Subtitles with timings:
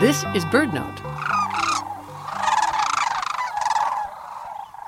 [0.00, 0.98] This is BirdNote.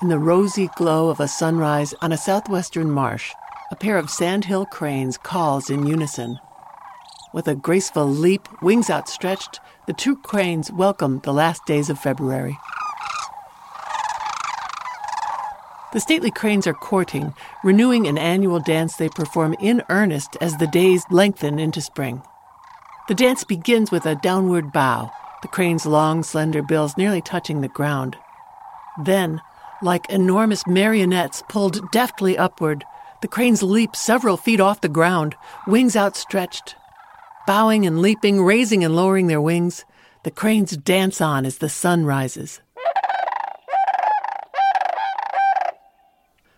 [0.00, 3.30] In the rosy glow of a sunrise on a southwestern marsh,
[3.70, 6.38] a pair of sandhill cranes calls in unison.
[7.34, 12.56] With a graceful leap, wings outstretched, the two cranes welcome the last days of February.
[15.92, 20.68] The stately cranes are courting, renewing an annual dance they perform in earnest as the
[20.68, 22.22] days lengthen into spring.
[23.12, 25.10] The dance begins with a downward bow,
[25.42, 28.16] the crane's long, slender bills nearly touching the ground.
[29.04, 29.42] Then,
[29.82, 32.86] like enormous marionettes pulled deftly upward,
[33.20, 35.34] the cranes leap several feet off the ground,
[35.66, 36.74] wings outstretched.
[37.46, 39.84] Bowing and leaping, raising and lowering their wings,
[40.24, 42.62] the cranes dance on as the sun rises.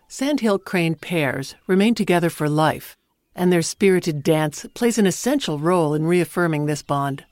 [0.06, 2.96] Sandhill crane pairs remain together for life,
[3.34, 7.24] and their spirited dance plays an essential role in reaffirming this bond.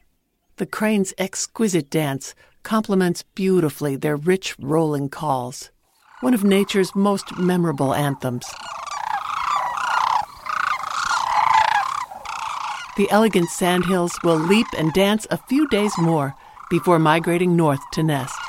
[0.57, 5.71] The crane's exquisite dance complements beautifully their rich rolling calls,
[6.21, 8.47] one of nature's most memorable anthems.
[12.97, 16.35] The elegant sandhills will leap and dance a few days more
[16.69, 18.42] before migrating north to nest.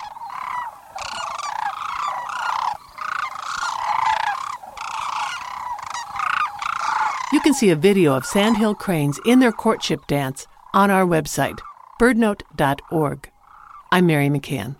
[7.34, 11.58] You can see a video of sandhill cranes in their courtship dance on our website,
[12.00, 13.31] birdnote.org.
[13.92, 14.76] I'm Mary McCann.